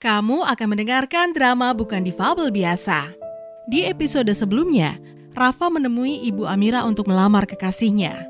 Kamu 0.00 0.48
akan 0.48 0.72
mendengarkan 0.72 1.36
drama 1.36 1.76
bukan 1.76 2.00
difabel 2.00 2.48
biasa. 2.48 3.12
Di 3.68 3.84
episode 3.84 4.32
sebelumnya, 4.32 4.96
Rafa 5.36 5.68
menemui 5.68 6.24
Ibu 6.24 6.48
Amira 6.48 6.88
untuk 6.88 7.04
melamar 7.04 7.44
kekasihnya. 7.44 8.24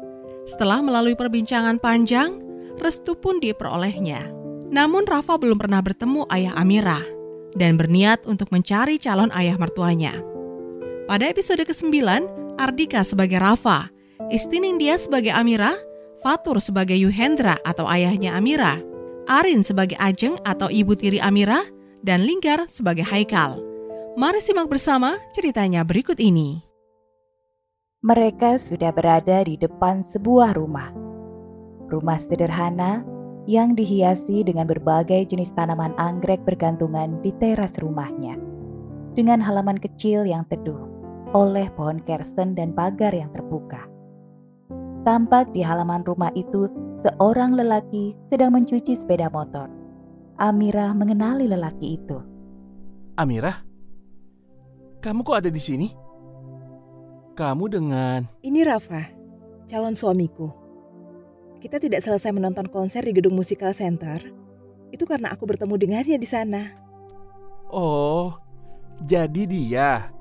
Setelah 0.50 0.82
melalui 0.82 1.14
perbincangan 1.14 1.78
panjang, 1.78 2.42
restu 2.82 3.14
pun 3.14 3.38
diperolehnya. 3.38 4.18
Namun 4.66 5.06
Rafa 5.06 5.38
belum 5.38 5.62
pernah 5.62 5.78
bertemu 5.78 6.26
ayah 6.34 6.58
Amira 6.58 7.06
dan 7.54 7.78
berniat 7.78 8.26
untuk 8.26 8.50
mencari 8.50 8.98
calon 8.98 9.30
ayah 9.30 9.54
mertuanya. 9.54 10.18
Pada 11.06 11.30
episode 11.30 11.62
ke-9, 11.62 12.02
Ardika 12.58 13.06
sebagai 13.06 13.38
Rafa, 13.38 13.86
Istiningdia 14.34 14.98
sebagai 14.98 15.30
Amira, 15.30 15.78
Fatur 16.18 16.58
sebagai 16.58 16.98
Yuhendra 16.98 17.62
atau 17.62 17.86
ayahnya 17.86 18.34
Amira, 18.34 18.89
Arin 19.28 19.60
sebagai 19.66 19.98
Ajeng 19.98 20.38
atau 20.46 20.70
ibu 20.70 20.96
tiri 20.96 21.20
Amira, 21.20 21.66
dan 22.00 22.24
Linggar 22.24 22.64
sebagai 22.72 23.04
Haikal. 23.04 23.60
Mari 24.16 24.40
simak 24.40 24.68
bersama 24.72 25.20
ceritanya 25.36 25.84
berikut 25.84 26.16
ini. 26.16 26.64
Mereka 28.00 28.56
sudah 28.56 28.88
berada 28.96 29.44
di 29.44 29.60
depan 29.60 30.00
sebuah 30.00 30.56
rumah. 30.56 30.88
Rumah 31.92 32.18
sederhana 32.22 33.04
yang 33.44 33.76
dihiasi 33.76 34.46
dengan 34.46 34.64
berbagai 34.64 35.28
jenis 35.28 35.52
tanaman 35.52 35.92
anggrek 36.00 36.40
bergantungan 36.46 37.20
di 37.20 37.34
teras 37.36 37.76
rumahnya. 37.76 38.40
Dengan 39.12 39.42
halaman 39.42 39.76
kecil 39.76 40.24
yang 40.24 40.46
teduh 40.48 40.86
oleh 41.34 41.66
pohon 41.74 41.98
kersen 42.02 42.54
dan 42.54 42.70
pagar 42.72 43.10
yang 43.10 43.28
terbuka. 43.34 43.89
Tampak 45.00 45.56
di 45.56 45.64
halaman 45.64 46.04
rumah 46.04 46.28
itu 46.36 46.68
seorang 46.92 47.56
lelaki 47.56 48.12
sedang 48.28 48.52
mencuci 48.52 48.92
sepeda 48.92 49.32
motor. 49.32 49.72
Amira 50.36 50.92
mengenali 50.92 51.48
lelaki 51.48 51.96
itu. 51.96 52.20
Amira, 53.16 53.64
kamu 55.00 55.24
kok 55.24 55.40
ada 55.40 55.48
di 55.48 55.60
sini? 55.60 55.88
Kamu 57.32 57.64
dengan... 57.72 58.28
Ini 58.44 58.60
Rafa, 58.68 59.08
calon 59.64 59.96
suamiku. 59.96 60.52
Kita 61.64 61.80
tidak 61.80 62.04
selesai 62.04 62.36
menonton 62.36 62.68
konser 62.68 63.00
di 63.00 63.16
gedung 63.16 63.32
Musical 63.32 63.72
Center. 63.72 64.20
Itu 64.92 65.08
karena 65.08 65.32
aku 65.32 65.48
bertemu 65.48 65.80
dengannya 65.80 66.16
di 66.20 66.28
sana. 66.28 66.76
Oh, 67.72 68.36
jadi 69.00 69.48
dia 69.48 70.12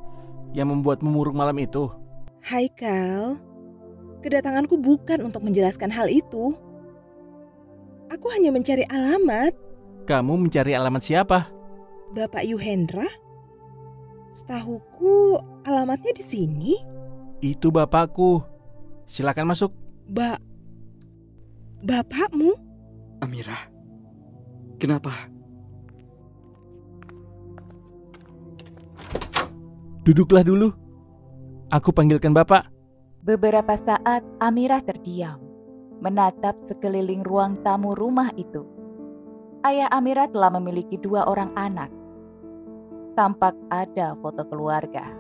yang 0.56 0.72
membuat 0.72 1.04
memurung 1.04 1.36
malam 1.36 1.60
itu. 1.60 1.92
Hai 2.40 2.72
Kal, 2.72 3.40
Kedatanganku 4.20 4.76
bukan 4.76 5.32
untuk 5.32 5.48
menjelaskan 5.48 5.92
hal 5.92 6.12
itu. 6.12 6.52
Aku 8.12 8.28
hanya 8.36 8.52
mencari 8.52 8.84
alamat. 8.90 9.56
Kamu 10.10 10.36
mencari 10.36 10.74
alamat 10.76 11.02
siapa? 11.06 11.48
Bapak 12.12 12.44
Yuhendra? 12.44 13.06
Setahuku 14.34 15.38
alamatnya 15.64 16.12
di 16.18 16.24
sini. 16.26 16.74
Itu 17.40 17.70
bapakku. 17.70 18.42
Silakan 19.06 19.54
masuk. 19.54 19.72
Ba 20.10 20.42
Bapakmu? 21.80 22.52
Amira. 23.24 23.56
Kenapa? 24.82 25.30
Duduklah 30.04 30.44
dulu. 30.44 30.74
Aku 31.70 31.94
panggilkan 31.94 32.34
bapak. 32.34 32.79
Beberapa 33.20 33.76
saat 33.76 34.24
Amira 34.40 34.80
terdiam, 34.80 35.44
menatap 36.00 36.56
sekeliling 36.64 37.20
ruang 37.28 37.60
tamu 37.68 37.92
rumah 37.92 38.32
itu. 38.40 38.64
Ayah 39.60 39.92
Amira 39.92 40.24
telah 40.32 40.48
memiliki 40.56 40.96
dua 40.96 41.28
orang 41.28 41.52
anak. 41.60 41.92
Tampak 43.20 43.60
ada 43.68 44.16
foto 44.24 44.48
keluarga. 44.48 45.12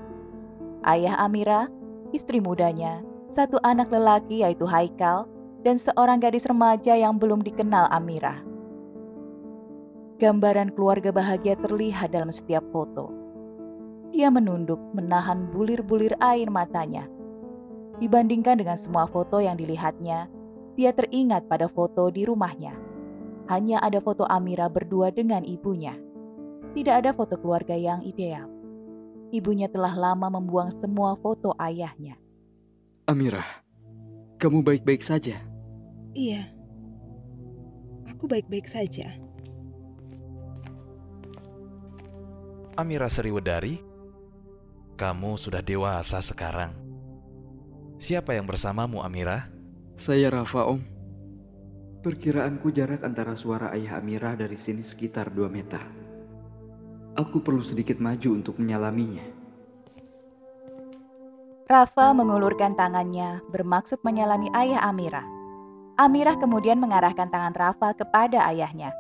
Ayah 0.88 1.20
Amira, 1.20 1.67
istri 2.16 2.39
mudanya, 2.39 3.03
satu 3.27 3.59
anak 3.67 3.92
lelaki 3.92 4.48
yaitu 4.48 4.64
Haikal, 4.64 5.27
dan 5.67 5.76
seorang 5.76 6.23
gadis 6.23 6.48
remaja 6.48 6.95
yang 6.95 7.20
belum 7.20 7.43
dikenal 7.43 7.92
Amira. 7.92 8.39
Gambaran 10.23 10.71
keluarga 10.71 11.11
bahagia 11.11 11.60
terlihat 11.60 12.16
dalam 12.16 12.31
setiap 12.31 12.64
foto. 12.71 13.11
Dia 14.16 14.31
menunduk 14.31 14.80
menahan 14.95 15.52
bulir-bulir 15.52 16.16
air 16.23 16.48
matanya 16.48 17.18
Dibandingkan 17.99 18.64
dengan 18.64 18.80
semua 18.80 19.04
foto 19.11 19.43
yang 19.43 19.60
dilihatnya, 19.60 20.32
dia 20.80 20.95
teringat 20.95 21.52
pada 21.52 21.67
foto 21.67 22.08
di 22.08 22.23
rumahnya. 22.23 22.71
Hanya 23.52 23.83
ada 23.83 23.99
foto 23.99 24.23
Amira 24.23 24.71
berdua 24.71 25.11
dengan 25.11 25.43
ibunya. 25.43 25.99
Tidak 26.71 26.95
ada 26.95 27.11
foto 27.11 27.36
keluarga 27.36 27.76
yang 27.76 27.99
ideal. 28.08 28.48
Ibunya 29.36 29.67
telah 29.67 29.92
lama 29.93 30.32
membuang 30.32 30.71
semua 30.71 31.20
foto 31.20 31.52
ayahnya. 31.60 32.15
Amira, 33.04 33.43
kamu 34.39 34.64
baik-baik 34.64 35.04
saja? 35.04 35.43
Iya, 36.16 36.48
aku 38.08 38.31
baik-baik 38.31 38.66
saja. 38.70 39.11
Amira 42.80 43.11
Seriwedari, 43.11 43.83
kamu 44.95 45.36
sudah 45.36 45.60
dewasa 45.60 46.23
sekarang. 46.23 46.89
Siapa 47.99 48.32
yang 48.32 48.48
bersamamu, 48.48 49.04
Amira? 49.04 49.52
Saya 49.99 50.32
Rafa, 50.32 50.71
Om. 50.71 50.80
Perkiraanku 51.99 52.71
jarak 52.71 53.04
antara 53.04 53.36
suara 53.36 53.76
ayah 53.76 53.99
Amira 53.99 54.39
dari 54.39 54.55
sini 54.55 54.80
sekitar 54.80 55.36
2 55.36 55.52
meter. 55.52 55.83
Aku 57.20 57.43
perlu 57.43 57.60
sedikit 57.60 57.99
maju 57.99 58.39
untuk 58.39 58.55
menyalaminya. 58.55 59.27
Rafa 61.67 62.15
mengulurkan 62.15 62.80
tangannya 62.80 63.43
bermaksud 63.52 63.99
menyalami 64.08 64.48
ayah 64.55 64.87
Amira. 64.87 65.27
Amira 65.99 66.39
kemudian 66.39 66.80
mengarahkan 66.80 67.27
tangan 67.27 67.52
Rafa 67.52 67.99
kepada 67.99 68.48
ayahnya. 68.48 68.95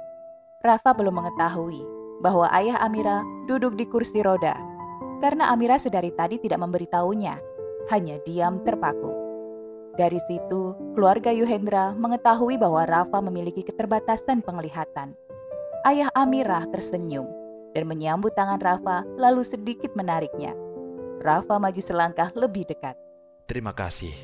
Rafa 0.59 0.91
belum 0.91 1.23
mengetahui 1.23 1.79
bahwa 2.19 2.51
ayah 2.51 2.83
Amira 2.83 3.23
duduk 3.47 3.79
di 3.79 3.87
kursi 3.87 4.19
roda 4.19 4.59
karena 5.23 5.55
Amira 5.55 5.79
sedari 5.79 6.11
tadi 6.11 6.35
tidak 6.35 6.59
memberitahunya 6.59 7.48
hanya 7.89 8.21
diam 8.23 8.61
terpaku. 8.63 9.11
Dari 9.99 10.21
situ, 10.31 10.71
keluarga 10.95 11.33
Yuhendra 11.35 11.91
mengetahui 11.97 12.55
bahwa 12.55 12.87
Rafa 12.87 13.19
memiliki 13.19 13.65
keterbatasan 13.67 14.39
penglihatan. 14.39 15.11
Ayah 15.83 16.07
Amirah 16.15 16.63
tersenyum 16.71 17.27
dan 17.75 17.83
menyambut 17.83 18.31
tangan 18.31 18.63
Rafa 18.63 19.03
lalu 19.19 19.43
sedikit 19.43 19.91
menariknya. 19.99 20.55
Rafa 21.19 21.59
maju 21.59 21.81
selangkah 21.83 22.31
lebih 22.31 22.63
dekat. 22.63 22.95
Terima 23.43 23.75
kasih 23.75 24.15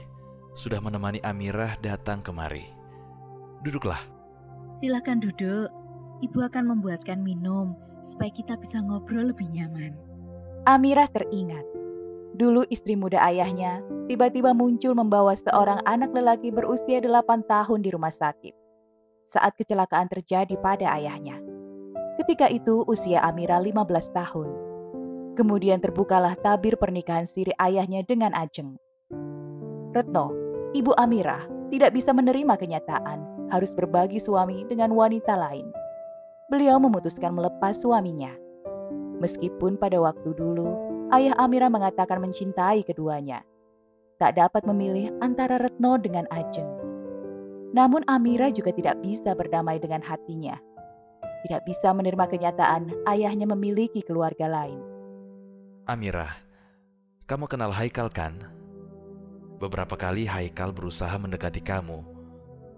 sudah 0.56 0.80
menemani 0.80 1.20
Amirah 1.28 1.76
datang 1.84 2.24
kemari. 2.24 2.64
Duduklah. 3.60 4.00
Silakan 4.72 5.20
duduk. 5.20 5.68
Ibu 6.24 6.40
akan 6.48 6.72
membuatkan 6.72 7.20
minum 7.20 7.76
supaya 8.00 8.32
kita 8.32 8.56
bisa 8.56 8.80
ngobrol 8.80 9.36
lebih 9.36 9.52
nyaman. 9.52 9.92
Amirah 10.64 11.12
teringat 11.12 11.75
Dulu 12.36 12.68
istri 12.68 13.00
muda 13.00 13.24
ayahnya 13.24 13.80
tiba-tiba 14.12 14.52
muncul 14.52 14.92
membawa 14.92 15.32
seorang 15.32 15.80
anak 15.88 16.12
lelaki 16.12 16.52
berusia 16.52 17.00
8 17.00 17.48
tahun 17.48 17.80
di 17.80 17.90
rumah 17.96 18.12
sakit. 18.12 18.52
Saat 19.24 19.56
kecelakaan 19.56 20.12
terjadi 20.12 20.60
pada 20.60 20.92
ayahnya. 21.00 21.40
Ketika 22.20 22.52
itu 22.52 22.84
usia 22.92 23.24
Amira 23.24 23.56
15 23.64 24.12
tahun. 24.12 24.52
Kemudian 25.40 25.80
terbukalah 25.80 26.36
tabir 26.36 26.76
pernikahan 26.76 27.24
siri 27.24 27.56
ayahnya 27.56 28.04
dengan 28.04 28.36
Ajeng. 28.36 28.76
Retno, 29.96 30.36
ibu 30.76 30.92
Amira, 31.00 31.48
tidak 31.72 31.96
bisa 31.96 32.12
menerima 32.12 32.60
kenyataan 32.60 33.48
harus 33.48 33.72
berbagi 33.72 34.20
suami 34.20 34.68
dengan 34.68 34.92
wanita 34.92 35.40
lain. 35.40 35.72
Beliau 36.52 36.84
memutuskan 36.84 37.32
melepas 37.32 37.80
suaminya. 37.80 38.36
Meskipun 39.24 39.80
pada 39.80 40.04
waktu 40.04 40.36
dulu 40.36 40.85
ayah 41.14 41.36
Amira 41.38 41.70
mengatakan 41.70 42.18
mencintai 42.24 42.82
keduanya. 42.82 43.46
Tak 44.16 44.40
dapat 44.40 44.64
memilih 44.64 45.12
antara 45.20 45.60
Retno 45.60 46.00
dengan 46.00 46.24
Ajeng. 46.32 46.68
Namun 47.76 48.08
Amira 48.08 48.48
juga 48.48 48.72
tidak 48.72 49.04
bisa 49.04 49.36
berdamai 49.36 49.78
dengan 49.84 50.00
hatinya. 50.00 50.56
Tidak 51.44 51.62
bisa 51.68 51.92
menerima 51.92 52.26
kenyataan 52.26 53.06
ayahnya 53.06 53.46
memiliki 53.46 54.00
keluarga 54.02 54.48
lain. 54.48 54.80
Amira, 55.86 56.34
kamu 57.28 57.46
kenal 57.46 57.70
Haikal 57.76 58.10
kan? 58.10 58.40
Beberapa 59.62 59.94
kali 60.00 60.26
Haikal 60.26 60.74
berusaha 60.74 61.14
mendekati 61.20 61.62
kamu. 61.62 62.02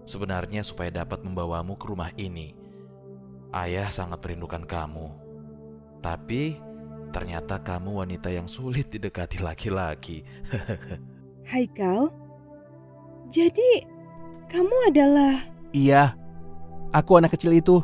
Sebenarnya 0.04 0.60
supaya 0.66 0.92
dapat 0.92 1.24
membawamu 1.24 1.78
ke 1.78 1.84
rumah 1.88 2.12
ini. 2.18 2.52
Ayah 3.54 3.88
sangat 3.88 4.20
merindukan 4.20 4.66
kamu. 4.68 5.08
Tapi 6.04 6.60
Ternyata 7.08 7.60
kamu 7.64 8.04
wanita 8.04 8.28
yang 8.28 8.44
sulit 8.44 8.92
didekati 8.92 9.40
laki-laki. 9.40 10.22
Haikal, 11.50 12.12
jadi 13.32 13.84
kamu 14.48 14.76
adalah... 14.92 15.40
Iya, 15.72 16.16
aku 16.92 17.20
anak 17.20 17.36
kecil 17.36 17.52
itu. 17.56 17.80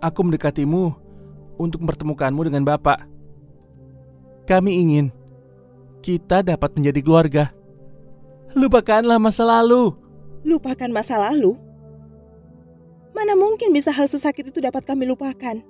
aku 0.00 0.24
mendekatimu 0.24 0.96
untuk 1.60 1.84
mempertemukanmu 1.84 2.40
dengan 2.48 2.64
Bapak. 2.64 3.04
Kami 4.48 4.80
ingin 4.80 5.12
kita 6.00 6.40
dapat 6.40 6.72
menjadi 6.72 7.00
keluarga. 7.04 7.44
Lupakanlah 8.56 9.20
masa 9.20 9.44
lalu. 9.44 9.92
Lupakan 10.40 10.88
masa 10.88 11.20
lalu? 11.20 11.52
Mana 13.12 13.36
mungkin 13.36 13.76
bisa 13.76 13.92
hal 13.92 14.08
sesakit 14.08 14.48
itu 14.48 14.58
dapat 14.64 14.88
kami 14.88 15.04
lupakan? 15.04 15.60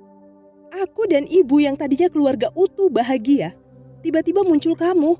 Aku 0.71 1.11
dan 1.11 1.27
ibu 1.27 1.59
yang 1.59 1.75
tadinya 1.75 2.07
keluarga 2.07 2.47
utuh 2.55 2.87
bahagia, 2.87 3.59
tiba-tiba 4.07 4.47
muncul 4.47 4.79
kamu, 4.79 5.19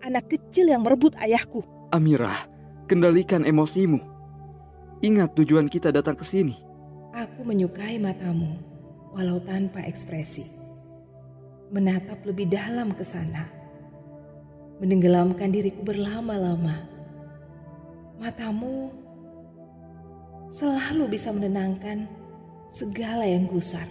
anak 0.00 0.32
kecil 0.32 0.72
yang 0.72 0.80
merebut 0.80 1.12
ayahku. 1.20 1.60
Amirah, 1.92 2.48
kendalikan 2.88 3.44
emosimu. 3.44 4.00
Ingat 5.04 5.36
tujuan 5.36 5.68
kita 5.68 5.92
datang 5.92 6.16
ke 6.16 6.24
sini. 6.24 6.56
Aku 7.12 7.44
menyukai 7.44 8.00
matamu, 8.00 8.56
walau 9.12 9.36
tanpa 9.44 9.84
ekspresi. 9.84 10.48
Menatap 11.68 12.24
lebih 12.24 12.48
dalam 12.48 12.96
ke 12.96 13.04
sana. 13.04 13.52
Menenggelamkan 14.80 15.52
diriku 15.52 15.84
berlama-lama. 15.84 16.88
Matamu 18.16 18.88
selalu 20.48 21.04
bisa 21.12 21.36
menenangkan 21.36 22.08
segala 22.72 23.28
yang 23.28 23.44
gusar. 23.44 23.84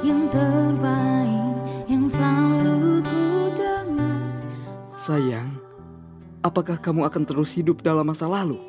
Yang 0.04 0.22
terbaik 0.28 1.56
yang 1.88 2.04
selalu 2.04 3.00
ku 3.00 3.48
dengar 3.56 4.28
Sayang, 5.00 5.56
apakah 6.44 6.76
kamu 6.76 7.08
akan 7.08 7.24
terus 7.24 7.56
hidup 7.56 7.80
dalam 7.80 8.12
masa 8.12 8.28
lalu? 8.28 8.60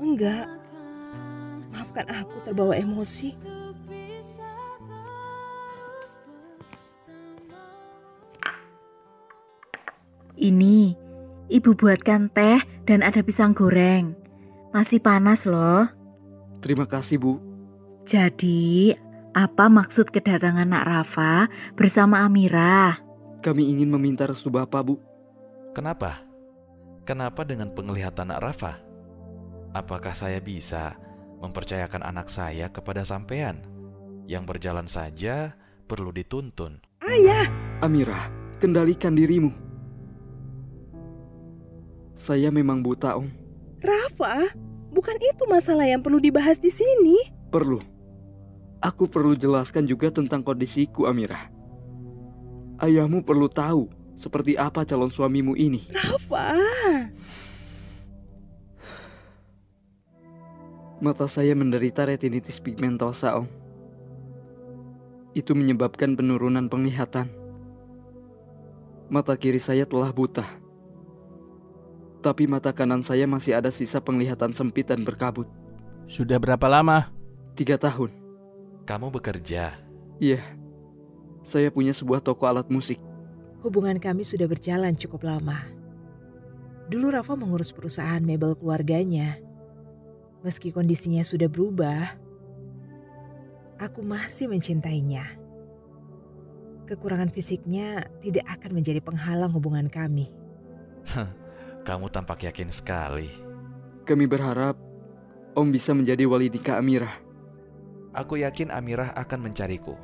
Enggak. 0.00 0.48
Maafkan 1.76 2.08
aku 2.08 2.40
terbawa 2.48 2.72
emosi. 2.72 3.51
Ini, 10.42 10.90
ibu 11.54 11.70
buatkan 11.78 12.26
teh 12.34 12.58
dan 12.82 13.06
ada 13.06 13.22
pisang 13.22 13.54
goreng. 13.54 14.18
Masih 14.74 14.98
panas 14.98 15.46
loh. 15.46 15.86
Terima 16.58 16.82
kasih, 16.90 17.22
Bu. 17.22 17.38
Jadi, 18.02 18.90
apa 19.38 19.70
maksud 19.70 20.10
kedatangan 20.10 20.66
Nak 20.66 20.82
Rafa 20.82 21.46
bersama 21.78 22.26
Amira? 22.26 22.98
Kami 23.38 23.70
ingin 23.70 23.86
meminta 23.94 24.26
restu 24.26 24.50
Bapak, 24.50 24.82
Bu. 24.82 24.98
Kenapa? 25.78 26.26
Kenapa 27.06 27.46
dengan 27.46 27.70
penglihatan 27.70 28.34
Nak 28.34 28.42
Rafa? 28.42 28.82
Apakah 29.78 30.18
saya 30.18 30.42
bisa 30.42 30.98
mempercayakan 31.38 32.02
anak 32.02 32.26
saya 32.26 32.66
kepada 32.66 33.06
sampean 33.06 33.62
yang 34.26 34.42
berjalan 34.42 34.90
saja 34.90 35.54
perlu 35.86 36.10
dituntun? 36.10 36.82
Ayah, 36.98 37.46
Amirah, 37.78 38.26
kendalikan 38.58 39.14
dirimu. 39.14 39.71
Saya 42.22 42.54
memang 42.54 42.86
buta, 42.86 43.18
Om. 43.18 43.26
Rafa, 43.82 44.54
bukan 44.94 45.18
itu 45.18 45.42
masalah 45.50 45.90
yang 45.90 45.98
perlu 45.98 46.22
dibahas 46.22 46.54
di 46.62 46.70
sini. 46.70 47.18
Perlu. 47.50 47.82
Aku 48.78 49.10
perlu 49.10 49.34
jelaskan 49.34 49.90
juga 49.90 50.06
tentang 50.14 50.38
kondisiku, 50.46 51.10
Amirah. 51.10 51.50
Ayahmu 52.78 53.26
perlu 53.26 53.50
tahu 53.50 53.90
seperti 54.14 54.54
apa 54.54 54.86
calon 54.86 55.10
suamimu 55.10 55.58
ini. 55.58 55.90
Rafa, 55.90 56.54
Mata 61.02 61.26
saya 61.26 61.58
menderita 61.58 62.06
retinitis 62.06 62.62
pigmentosa, 62.62 63.42
Om. 63.42 63.50
Itu 65.34 65.58
menyebabkan 65.58 66.14
penurunan 66.14 66.70
penglihatan. 66.70 67.26
Mata 69.10 69.34
kiri 69.34 69.58
saya 69.58 69.82
telah 69.82 70.14
buta. 70.14 70.61
Tapi 72.22 72.46
mata 72.46 72.70
kanan 72.70 73.02
saya 73.02 73.26
masih 73.26 73.58
ada 73.58 73.74
sisa 73.74 73.98
penglihatan 73.98 74.54
sempit 74.54 74.86
dan 74.86 75.02
berkabut. 75.02 75.50
Sudah 76.06 76.38
berapa 76.38 76.70
lama? 76.70 77.10
Tiga 77.58 77.74
tahun. 77.74 78.14
Kamu 78.86 79.10
bekerja. 79.10 79.74
Iya. 80.22 80.40
Saya 81.42 81.74
punya 81.74 81.90
sebuah 81.90 82.22
toko 82.22 82.46
alat 82.46 82.70
musik. 82.70 83.02
hubungan 83.62 83.94
kami 84.02 84.26
sudah 84.26 84.50
berjalan 84.50 84.94
cukup 84.98 85.22
lama. 85.22 85.62
Dulu 86.90 87.14
Rafa 87.14 87.38
mengurus 87.38 87.70
perusahaan 87.70 88.18
mebel 88.18 88.58
keluarganya. 88.58 89.38
Meski 90.42 90.74
kondisinya 90.74 91.22
sudah 91.22 91.46
berubah, 91.46 92.18
aku 93.78 94.02
masih 94.02 94.50
mencintainya. 94.50 95.38
Kekurangan 96.90 97.30
fisiknya 97.30 98.10
tidak 98.18 98.50
akan 98.50 98.82
menjadi 98.82 98.98
penghalang 98.98 99.54
hubungan 99.54 99.86
kami. 99.86 100.34
Kamu 101.82 102.06
tampak 102.14 102.46
yakin 102.46 102.70
sekali. 102.70 103.26
Kami 104.06 104.30
berharap 104.30 104.78
Om 105.52 105.68
bisa 105.68 105.92
menjadi 105.92 106.24
wali 106.24 106.48
nikah 106.48 106.78
Amirah. 106.78 107.12
Aku 108.14 108.38
yakin 108.38 108.70
Amirah 108.70 109.12
akan 109.18 109.50
mencariku. 109.50 109.98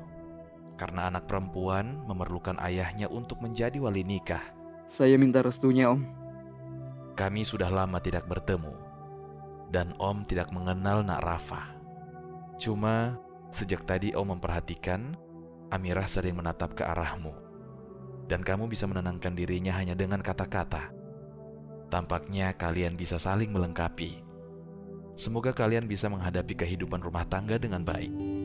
Karena 0.75 1.07
anak 1.07 1.31
perempuan 1.31 2.03
memerlukan 2.05 2.59
ayahnya 2.61 3.07
untuk 3.07 3.39
menjadi 3.41 3.79
wali 3.79 4.03
nikah. 4.03 4.43
Saya 4.91 5.15
minta 5.17 5.39
restunya, 5.39 5.89
Om. 5.89 6.03
Kami 7.15 7.47
sudah 7.47 7.71
lama 7.71 8.03
tidak 8.03 8.27
bertemu. 8.27 8.75
Dan 9.71 9.95
Om 10.03 10.27
tidak 10.27 10.51
mengenal 10.51 11.07
Nak 11.07 11.23
Rafa. 11.23 11.63
Cuma 12.59 13.17
sejak 13.55 13.87
tadi 13.87 14.13
Om 14.19 14.35
memperhatikan 14.37 15.15
Amirah 15.71 16.11
sering 16.11 16.35
menatap 16.35 16.75
ke 16.75 16.83
arahmu. 16.83 17.33
Dan 18.27 18.43
kamu 18.43 18.67
bisa 18.67 18.85
menenangkan 18.91 19.33
dirinya 19.33 19.73
hanya 19.79 19.95
dengan 19.95 20.21
kata-kata. 20.21 20.98
Tampaknya 21.89 22.53
kalian 22.53 23.01
bisa 23.01 23.17
saling 23.17 23.49
melengkapi. 23.49 24.21
Semoga 25.19 25.57
kalian 25.57 25.89
bisa 25.89 26.07
menghadapi 26.07 26.55
kehidupan 26.55 27.01
rumah 27.01 27.25
tangga 27.25 27.57
dengan 27.57 27.83
baik. 27.83 28.38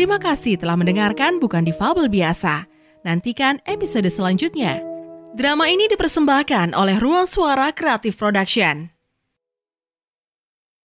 Terima 0.00 0.16
kasih 0.16 0.56
telah 0.56 0.80
mendengarkan 0.80 1.36
Bukan 1.44 1.60
Difabel 1.60 2.08
Biasa. 2.08 2.64
Nantikan 3.04 3.60
episode 3.68 4.08
selanjutnya. 4.08 4.80
Drama 5.36 5.68
ini 5.68 5.92
dipersembahkan 5.92 6.72
oleh 6.72 6.96
Ruang 6.96 7.28
Suara 7.28 7.68
Kreatif 7.68 8.16
Production. 8.16 8.88